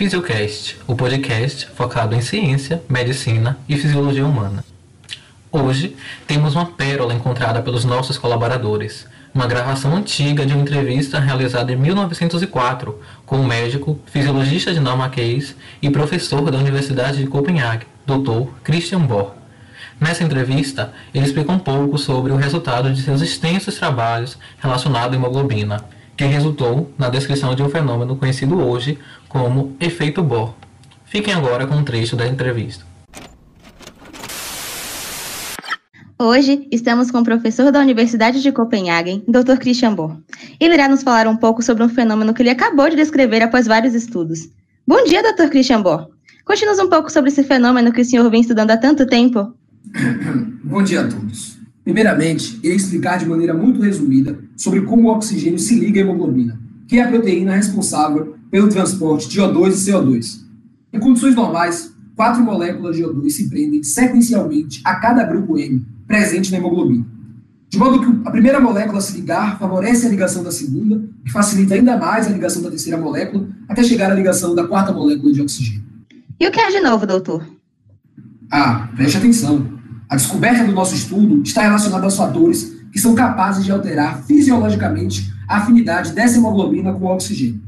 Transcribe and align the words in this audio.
Fisiocast, 0.00 0.78
o 0.86 0.96
podcast 0.96 1.68
focado 1.74 2.14
em 2.14 2.22
ciência, 2.22 2.82
medicina 2.88 3.58
e 3.68 3.76
fisiologia 3.76 4.24
humana. 4.24 4.64
Hoje 5.52 5.94
temos 6.26 6.54
uma 6.54 6.64
pérola 6.64 7.12
encontrada 7.12 7.60
pelos 7.60 7.84
nossos 7.84 8.16
colaboradores, 8.16 9.06
uma 9.34 9.46
gravação 9.46 9.94
antiga 9.94 10.46
de 10.46 10.54
uma 10.54 10.62
entrevista 10.62 11.20
realizada 11.20 11.70
em 11.70 11.76
1904 11.76 12.98
com 13.26 13.42
o 13.42 13.44
médico, 13.44 14.00
fisiologista 14.06 14.72
dinamarquês 14.72 15.54
e 15.82 15.90
professor 15.90 16.50
da 16.50 16.56
Universidade 16.56 17.18
de 17.18 17.26
Copenhague, 17.26 17.86
Dr. 18.06 18.48
Christian 18.64 19.00
Bohr. 19.00 19.32
Nessa 20.00 20.24
entrevista, 20.24 20.94
ele 21.12 21.26
explica 21.26 21.52
um 21.52 21.58
pouco 21.58 21.98
sobre 21.98 22.32
o 22.32 22.36
resultado 22.36 22.90
de 22.90 23.02
seus 23.02 23.20
extensos 23.20 23.74
trabalhos 23.74 24.38
relacionados 24.62 25.12
à 25.12 25.16
hemoglobina 25.16 25.99
que 26.20 26.26
resultou 26.26 26.92
na 26.98 27.08
descrição 27.08 27.54
de 27.54 27.62
um 27.62 27.70
fenômeno 27.70 28.14
conhecido 28.14 28.60
hoje 28.60 28.98
como 29.26 29.74
efeito 29.80 30.22
Bohr. 30.22 30.52
Fiquem 31.06 31.32
agora 31.32 31.66
com 31.66 31.74
um 31.76 31.82
trecho 31.82 32.14
da 32.14 32.26
entrevista. 32.26 32.84
Hoje 36.18 36.68
estamos 36.70 37.10
com 37.10 37.20
o 37.20 37.24
professor 37.24 37.72
da 37.72 37.80
Universidade 37.80 38.42
de 38.42 38.52
Copenhagen, 38.52 39.24
Dr. 39.26 39.56
Christian 39.58 39.94
Bohr. 39.94 40.18
Ele 40.60 40.74
irá 40.74 40.88
nos 40.88 41.02
falar 41.02 41.26
um 41.26 41.38
pouco 41.38 41.62
sobre 41.62 41.82
um 41.84 41.88
fenômeno 41.88 42.34
que 42.34 42.42
ele 42.42 42.50
acabou 42.50 42.90
de 42.90 42.96
descrever 42.96 43.40
após 43.40 43.66
vários 43.66 43.94
estudos. 43.94 44.40
Bom 44.86 45.02
dia, 45.04 45.22
Dr. 45.22 45.48
Christian 45.48 45.80
Bohr. 45.80 46.10
Conte-nos 46.44 46.78
um 46.78 46.90
pouco 46.90 47.10
sobre 47.10 47.30
esse 47.30 47.42
fenômeno 47.44 47.94
que 47.94 48.02
o 48.02 48.04
senhor 48.04 48.30
vem 48.30 48.42
estudando 48.42 48.72
há 48.72 48.76
tanto 48.76 49.06
tempo. 49.06 49.54
Bom 50.64 50.82
dia 50.82 51.00
a 51.00 51.08
todos. 51.08 51.59
Primeiramente, 51.84 52.58
irei 52.62 52.76
explicar 52.76 53.18
de 53.18 53.26
maneira 53.26 53.54
muito 53.54 53.80
resumida 53.80 54.38
sobre 54.56 54.82
como 54.82 55.08
o 55.08 55.12
oxigênio 55.12 55.58
se 55.58 55.74
liga 55.74 56.00
à 56.00 56.02
hemoglobina, 56.02 56.60
que 56.86 56.98
é 56.98 57.02
a 57.02 57.08
proteína 57.08 57.56
responsável 57.56 58.36
pelo 58.50 58.68
transporte 58.68 59.28
de 59.28 59.40
O2 59.40 59.68
e 59.68 59.90
CO2. 59.90 60.40
Em 60.92 60.98
condições 60.98 61.34
normais, 61.34 61.94
quatro 62.14 62.42
moléculas 62.42 62.96
de 62.96 63.02
O2 63.02 63.30
se 63.30 63.48
prendem 63.48 63.82
sequencialmente 63.82 64.80
a 64.84 64.96
cada 64.96 65.24
grupo 65.24 65.58
M 65.58 65.84
presente 66.06 66.50
na 66.50 66.58
hemoglobina. 66.58 67.06
De 67.68 67.78
modo 67.78 68.00
que 68.00 68.28
a 68.28 68.32
primeira 68.32 68.60
molécula 68.60 68.98
a 68.98 69.00
se 69.00 69.16
ligar 69.16 69.56
favorece 69.56 70.04
a 70.04 70.10
ligação 70.10 70.42
da 70.42 70.50
segunda, 70.50 71.00
que 71.24 71.30
facilita 71.30 71.74
ainda 71.74 71.96
mais 71.96 72.26
a 72.26 72.30
ligação 72.30 72.60
da 72.60 72.68
terceira 72.68 72.98
molécula, 72.98 73.48
até 73.68 73.84
chegar 73.84 74.10
à 74.10 74.14
ligação 74.14 74.54
da 74.56 74.66
quarta 74.66 74.92
molécula 74.92 75.32
de 75.32 75.40
oxigênio. 75.40 75.84
E 76.38 76.48
o 76.48 76.50
que 76.50 76.58
é 76.58 76.68
de 76.70 76.80
novo, 76.80 77.06
doutor? 77.06 77.46
Ah, 78.50 78.88
preste 78.96 79.18
atenção. 79.18 79.79
A 80.10 80.16
descoberta 80.16 80.64
do 80.64 80.72
nosso 80.72 80.92
estudo 80.92 81.40
está 81.44 81.62
relacionada 81.62 82.04
aos 82.04 82.16
fatores 82.16 82.76
que 82.90 82.98
são 82.98 83.14
capazes 83.14 83.64
de 83.64 83.70
alterar 83.70 84.24
fisiologicamente 84.24 85.32
a 85.46 85.58
afinidade 85.58 86.12
dessa 86.12 86.36
hemoglobina 86.36 86.92
com 86.92 87.04
o 87.04 87.14
oxigênio. 87.14 87.60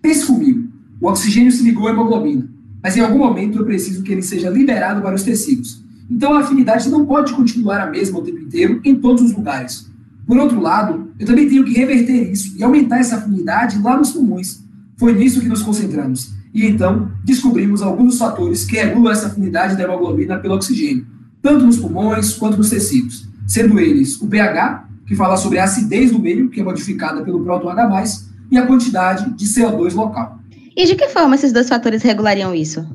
Pense 0.00 0.24
comigo, 0.24 0.68
o 0.98 1.06
oxigênio 1.06 1.52
se 1.52 1.62
ligou 1.62 1.86
à 1.86 1.90
hemoglobina, 1.90 2.48
mas 2.82 2.96
em 2.96 3.00
algum 3.00 3.18
momento 3.18 3.58
eu 3.58 3.66
preciso 3.66 4.02
que 4.02 4.10
ele 4.10 4.22
seja 4.22 4.48
liberado 4.48 5.02
para 5.02 5.14
os 5.14 5.22
tecidos. 5.22 5.84
Então 6.10 6.32
a 6.32 6.40
afinidade 6.40 6.88
não 6.88 7.04
pode 7.04 7.34
continuar 7.34 7.82
a 7.82 7.90
mesma 7.90 8.20
o 8.20 8.22
tempo 8.22 8.38
inteiro 8.38 8.80
em 8.82 8.94
todos 8.94 9.22
os 9.22 9.34
lugares. 9.34 9.86
Por 10.26 10.38
outro 10.38 10.62
lado, 10.62 11.12
eu 11.18 11.26
também 11.26 11.46
tenho 11.46 11.62
que 11.62 11.74
reverter 11.74 12.32
isso 12.32 12.56
e 12.56 12.64
aumentar 12.64 13.00
essa 13.00 13.16
afinidade 13.16 13.78
lá 13.78 13.98
nos 13.98 14.12
pulmões. 14.12 14.64
Foi 14.96 15.12
nisso 15.12 15.42
que 15.42 15.48
nos 15.48 15.60
concentramos. 15.60 16.32
E 16.54 16.64
então 16.64 17.12
descobrimos 17.22 17.82
alguns 17.82 18.16
fatores 18.16 18.64
que 18.64 18.76
regulam 18.76 19.12
essa 19.12 19.26
afinidade 19.26 19.76
da 19.76 19.82
hemoglobina 19.82 20.38
pelo 20.38 20.54
oxigênio 20.54 21.11
tanto 21.42 21.66
nos 21.66 21.76
pulmões 21.76 22.34
quanto 22.34 22.56
nos 22.56 22.70
tecidos, 22.70 23.28
sendo 23.46 23.78
eles 23.78 24.20
o 24.20 24.28
pH, 24.28 24.88
que 25.06 25.16
fala 25.16 25.36
sobre 25.36 25.58
a 25.58 25.64
acidez 25.64 26.12
do 26.12 26.18
meio, 26.18 26.48
que 26.48 26.60
é 26.60 26.64
modificada 26.64 27.22
pelo 27.22 27.42
próton 27.42 27.68
H+, 27.68 28.04
e 28.50 28.56
a 28.56 28.66
quantidade 28.66 29.30
de 29.34 29.44
CO2 29.44 29.94
local. 29.94 30.38
E 30.76 30.86
de 30.86 30.94
que 30.94 31.08
forma 31.08 31.34
esses 31.34 31.52
dois 31.52 31.68
fatores 31.68 32.02
regulariam 32.02 32.54
isso? 32.54 32.86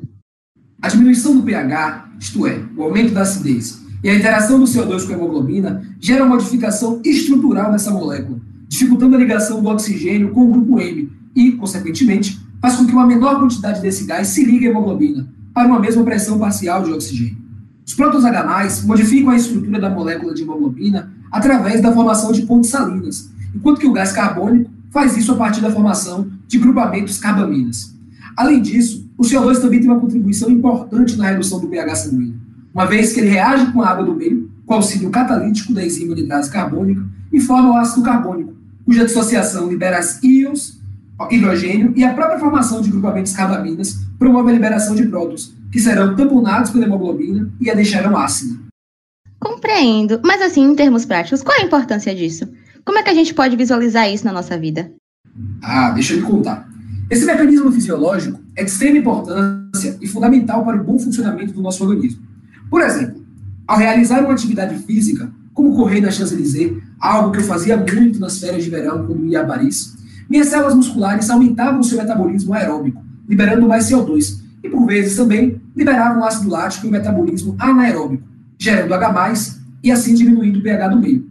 A 0.80 0.88
diminuição 0.88 1.36
do 1.36 1.42
pH, 1.42 2.08
isto 2.18 2.46
é, 2.46 2.60
o 2.76 2.82
aumento 2.82 3.12
da 3.12 3.22
acidez, 3.22 3.80
e 4.02 4.08
a 4.08 4.14
interação 4.14 4.58
do 4.58 4.64
CO2 4.64 5.06
com 5.06 5.12
a 5.12 5.16
hemoglobina 5.16 5.82
gera 6.00 6.24
uma 6.24 6.36
modificação 6.36 7.00
estrutural 7.04 7.70
nessa 7.70 7.90
molécula, 7.90 8.40
dificultando 8.68 9.16
a 9.16 9.18
ligação 9.18 9.60
do 9.60 9.68
oxigênio 9.68 10.30
com 10.30 10.42
o 10.44 10.52
grupo 10.52 10.80
M 10.80 11.10
e, 11.34 11.52
consequentemente, 11.52 12.38
faz 12.60 12.76
com 12.76 12.86
que 12.86 12.92
uma 12.92 13.06
menor 13.06 13.40
quantidade 13.40 13.80
desse 13.80 14.04
gás 14.04 14.28
se 14.28 14.44
ligue 14.44 14.66
à 14.66 14.70
hemoglobina 14.70 15.28
para 15.52 15.66
uma 15.66 15.80
mesma 15.80 16.04
pressão 16.04 16.38
parcial 16.38 16.82
de 16.84 16.92
oxigênio. 16.92 17.47
H+, 18.04 18.82
modificam 18.84 19.30
a 19.30 19.36
estrutura 19.36 19.80
da 19.80 19.90
molécula 19.90 20.32
de 20.32 20.42
hemoglobina 20.42 21.10
através 21.30 21.80
da 21.80 21.92
formação 21.92 22.32
de 22.32 22.42
pontes 22.42 22.70
salinas, 22.70 23.30
enquanto 23.54 23.80
que 23.80 23.86
o 23.86 23.92
gás 23.92 24.12
carbônico 24.12 24.70
faz 24.90 25.16
isso 25.16 25.32
a 25.32 25.36
partir 25.36 25.60
da 25.60 25.70
formação 25.70 26.30
de 26.46 26.58
grupamentos 26.58 27.18
carbaminas. 27.18 27.94
Além 28.36 28.62
disso, 28.62 29.08
o 29.16 29.22
CO2 29.22 29.60
também 29.60 29.80
tem 29.80 29.90
uma 29.90 30.00
contribuição 30.00 30.48
importante 30.48 31.16
na 31.16 31.28
redução 31.28 31.60
do 31.60 31.66
pH 31.66 31.94
sanguíneo, 31.96 32.38
uma 32.72 32.86
vez 32.86 33.12
que 33.12 33.20
ele 33.20 33.30
reage 33.30 33.72
com 33.72 33.82
a 33.82 33.88
água 33.88 34.04
do 34.04 34.14
meio, 34.14 34.48
com 34.64 34.74
auxílio 34.74 35.10
catalítico 35.10 35.72
da 35.74 35.84
enzima 35.84 36.12
anidrase 36.12 36.50
carbônica, 36.50 37.04
e 37.32 37.40
forma 37.40 37.70
o 37.70 37.76
ácido 37.76 38.02
carbônico, 38.02 38.54
cuja 38.84 39.04
dissociação 39.04 39.68
libera 39.68 39.98
as 39.98 40.22
íons, 40.22 40.78
hidrogênio 41.30 41.92
e 41.96 42.04
a 42.04 42.14
própria 42.14 42.38
formação 42.38 42.80
de 42.80 42.90
grupamentos 42.90 43.32
carbaminas 43.32 43.98
promove 44.18 44.50
a 44.50 44.54
liberação 44.54 44.94
de 44.94 45.06
prótons, 45.06 45.54
que 45.70 45.80
serão 45.80 46.16
tamponados 46.16 46.70
pela 46.70 46.84
hemoglobina 46.84 47.50
e 47.60 47.70
a 47.70 47.74
deixarão 47.74 48.16
ácida. 48.16 48.58
Compreendo, 49.38 50.20
mas 50.24 50.42
assim, 50.42 50.62
em 50.62 50.74
termos 50.74 51.04
práticos, 51.04 51.42
qual 51.42 51.58
a 51.60 51.64
importância 51.64 52.14
disso? 52.14 52.48
Como 52.84 52.98
é 52.98 53.02
que 53.02 53.10
a 53.10 53.14
gente 53.14 53.34
pode 53.34 53.56
visualizar 53.56 54.10
isso 54.10 54.24
na 54.24 54.32
nossa 54.32 54.58
vida? 54.58 54.90
Ah, 55.62 55.90
deixa 55.90 56.14
eu 56.14 56.20
lhe 56.20 56.26
contar. 56.26 56.68
Esse 57.10 57.24
mecanismo 57.24 57.70
fisiológico 57.70 58.40
é 58.56 58.64
de 58.64 58.70
extrema 58.70 58.98
importância 58.98 59.96
e 60.00 60.06
fundamental 60.06 60.64
para 60.64 60.80
o 60.80 60.84
bom 60.84 60.98
funcionamento 60.98 61.52
do 61.52 61.62
nosso 61.62 61.84
organismo. 61.84 62.22
Por 62.70 62.82
exemplo, 62.82 63.24
ao 63.66 63.78
realizar 63.78 64.20
uma 64.20 64.32
atividade 64.32 64.78
física, 64.84 65.30
como 65.54 65.74
correr 65.74 66.00
na 66.00 66.10
Champs-Élysées, 66.10 66.76
algo 67.00 67.32
que 67.32 67.38
eu 67.38 67.44
fazia 67.44 67.76
muito 67.76 68.18
nas 68.18 68.38
férias 68.38 68.64
de 68.64 68.70
verão 68.70 69.06
quando 69.06 69.26
ia 69.26 69.40
a 69.40 69.44
Paris, 69.44 69.96
minhas 70.28 70.48
células 70.48 70.74
musculares 70.74 71.30
aumentavam 71.30 71.80
o 71.80 71.84
seu 71.84 71.98
metabolismo 71.98 72.54
aeróbico, 72.54 73.02
liberando 73.28 73.66
mais 73.66 73.90
CO2, 73.90 74.38
e 74.38 74.38
por 74.38 74.47
vezes 74.88 75.16
também 75.16 75.60
liberavam 75.76 76.24
ácido 76.24 76.50
lático 76.50 76.86
e 76.86 76.88
o 76.88 76.92
metabolismo 76.92 77.54
anaeróbico, 77.58 78.26
gerando 78.58 78.92
H+, 78.94 79.58
e 79.84 79.92
assim 79.92 80.14
diminuindo 80.14 80.58
o 80.58 80.62
pH 80.62 80.88
do 80.88 81.00
meio. 81.00 81.28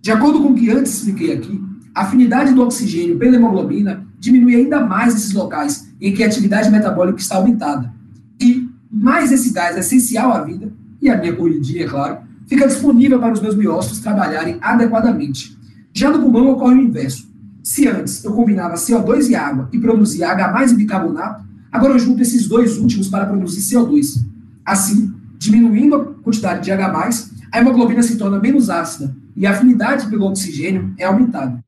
De 0.00 0.12
acordo 0.12 0.40
com 0.40 0.50
o 0.50 0.54
que 0.54 0.70
antes 0.70 0.94
expliquei 0.94 1.32
aqui, 1.32 1.60
a 1.94 2.02
afinidade 2.02 2.54
do 2.54 2.62
oxigênio 2.62 3.18
pela 3.18 3.36
hemoglobina 3.36 4.06
diminui 4.18 4.54
ainda 4.54 4.80
mais 4.80 5.14
esses 5.14 5.32
locais 5.32 5.88
em 6.00 6.12
que 6.12 6.22
a 6.22 6.26
atividade 6.26 6.70
metabólica 6.70 7.18
está 7.18 7.36
aumentada. 7.36 7.92
E 8.40 8.68
mais 8.90 9.32
esse 9.32 9.52
gás 9.52 9.76
essencial 9.76 10.32
à 10.32 10.42
vida, 10.42 10.72
e 11.02 11.10
a 11.10 11.16
minha 11.16 11.34
corridinha, 11.34 11.84
é 11.84 11.88
claro, 11.88 12.18
fica 12.46 12.68
disponível 12.68 13.18
para 13.18 13.32
os 13.32 13.40
meus 13.40 13.54
miócitos 13.54 14.00
trabalharem 14.00 14.58
adequadamente. 14.60 15.58
Já 15.92 16.10
no 16.10 16.20
pulmão 16.20 16.50
ocorre 16.50 16.76
o 16.76 16.82
inverso. 16.82 17.28
Se 17.62 17.88
antes 17.88 18.24
eu 18.24 18.32
combinava 18.32 18.74
CO2 18.74 19.28
e 19.28 19.34
água 19.34 19.68
e 19.72 19.78
produzia 19.78 20.30
H+, 20.30 20.70
e 20.70 20.74
bicarbonato, 20.74 21.44
Agora 21.72 21.92
eu 21.92 21.98
junto 21.98 22.22
esses 22.22 22.48
dois 22.48 22.78
últimos 22.78 23.08
para 23.08 23.26
produzir 23.26 23.60
CO2. 23.60 24.26
Assim, 24.64 25.14
diminuindo 25.38 25.94
a 25.94 26.04
quantidade 26.22 26.64
de 26.64 26.72
H+, 26.72 27.30
a 27.52 27.58
hemoglobina 27.58 28.02
se 28.02 28.18
torna 28.18 28.38
menos 28.38 28.68
ácida 28.68 29.14
e 29.36 29.46
a 29.46 29.52
afinidade 29.52 30.08
pelo 30.10 30.26
oxigênio 30.26 30.94
é 30.98 31.04
aumentada. 31.04 31.62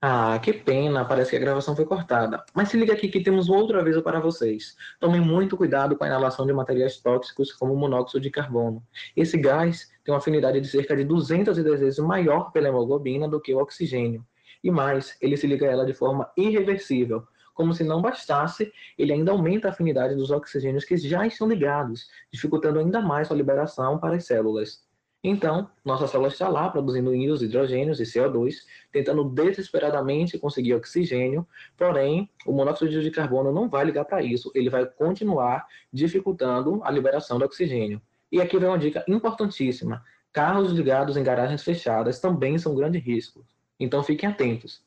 Ah, 0.00 0.38
que 0.38 0.52
pena, 0.52 1.04
parece 1.04 1.30
que 1.30 1.36
a 1.36 1.40
gravação 1.40 1.74
foi 1.74 1.84
cortada. 1.84 2.44
Mas 2.54 2.68
se 2.68 2.76
liga 2.76 2.92
aqui 2.92 3.08
que 3.08 3.20
temos 3.20 3.48
outro 3.48 3.80
aviso 3.80 4.00
para 4.00 4.20
vocês. 4.20 4.76
Tomem 5.00 5.20
muito 5.20 5.56
cuidado 5.56 5.96
com 5.96 6.04
a 6.04 6.06
inalação 6.06 6.46
de 6.46 6.52
materiais 6.52 6.98
tóxicos 6.98 7.52
como 7.52 7.74
o 7.74 7.76
monóxido 7.76 8.20
de 8.20 8.30
carbono. 8.30 8.80
Esse 9.16 9.36
gás 9.36 9.90
tem 10.04 10.14
uma 10.14 10.18
afinidade 10.18 10.60
de 10.60 10.68
cerca 10.68 10.96
de 10.96 11.04
210 11.04 11.80
vezes 11.80 11.98
maior 11.98 12.52
pela 12.52 12.68
hemoglobina 12.68 13.28
do 13.28 13.40
que 13.40 13.52
o 13.52 13.58
oxigênio. 13.58 14.24
E 14.62 14.70
mais, 14.70 15.16
ele 15.20 15.36
se 15.36 15.48
liga 15.48 15.66
a 15.66 15.70
ela 15.70 15.86
de 15.86 15.94
forma 15.94 16.30
irreversível, 16.36 17.26
como 17.58 17.74
se 17.74 17.82
não 17.82 18.00
bastasse, 18.00 18.72
ele 18.96 19.12
ainda 19.12 19.32
aumenta 19.32 19.66
a 19.66 19.72
afinidade 19.72 20.14
dos 20.14 20.30
oxigênios 20.30 20.84
que 20.84 20.96
já 20.96 21.26
estão 21.26 21.48
ligados, 21.48 22.06
dificultando 22.32 22.78
ainda 22.78 23.00
mais 23.00 23.26
sua 23.26 23.36
liberação 23.36 23.98
para 23.98 24.14
as 24.14 24.26
células. 24.26 24.86
Então, 25.24 25.68
nossa 25.84 26.06
célula 26.06 26.28
está 26.28 26.48
lá 26.48 26.70
produzindo 26.70 27.12
íons, 27.12 27.42
hidrogênios 27.42 27.98
e 27.98 28.04
CO2, 28.04 28.58
tentando 28.92 29.24
desesperadamente 29.24 30.38
conseguir 30.38 30.74
oxigênio, 30.74 31.44
porém, 31.76 32.30
o 32.46 32.52
monóxido 32.52 33.02
de 33.02 33.10
carbono 33.10 33.50
não 33.50 33.68
vai 33.68 33.84
ligar 33.84 34.04
para 34.04 34.22
isso, 34.22 34.52
ele 34.54 34.70
vai 34.70 34.86
continuar 34.86 35.66
dificultando 35.92 36.80
a 36.84 36.92
liberação 36.92 37.40
do 37.40 37.44
oxigênio. 37.44 38.00
E 38.30 38.40
aqui 38.40 38.56
vem 38.56 38.68
uma 38.68 38.78
dica 38.78 39.04
importantíssima: 39.08 40.04
carros 40.32 40.70
ligados 40.70 41.16
em 41.16 41.24
garagens 41.24 41.64
fechadas 41.64 42.20
também 42.20 42.56
são 42.56 42.70
um 42.70 42.76
grande 42.76 43.00
risco. 43.00 43.44
Então 43.80 44.00
fiquem 44.04 44.28
atentos. 44.28 44.80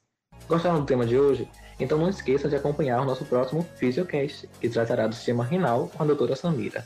Gostaram 0.48 0.80
do 0.80 0.86
tema 0.86 1.06
de 1.06 1.18
hoje? 1.18 1.50
Então 1.82 1.98
não 1.98 2.10
esqueça 2.10 2.48
de 2.48 2.56
acompanhar 2.56 3.02
o 3.02 3.06
nosso 3.06 3.26
próximo 3.26 3.68
Physiocast, 3.76 4.48
que 4.60 4.70
tratará 4.70 5.08
do 5.08 5.16
sistema 5.16 5.44
renal 5.44 5.90
com 5.90 6.04
a 6.04 6.06
doutora 6.06 6.36
Samira. 6.36 6.86